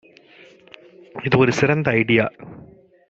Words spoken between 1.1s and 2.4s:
இது ஒரு சிறந்த ஐடியா